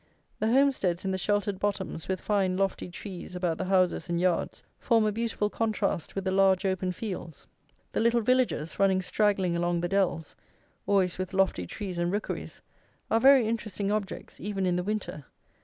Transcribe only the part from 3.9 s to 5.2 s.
and yards form a